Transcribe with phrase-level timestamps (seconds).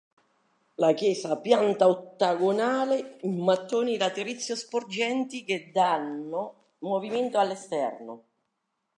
[0.77, 8.23] La chiesa ha pianta ottagonale, in mattoni di laterizio sporgenti, che danno movimento all'esterno.